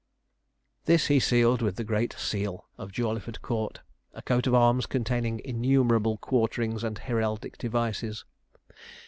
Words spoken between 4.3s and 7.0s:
of arms containing innumerable quarterings and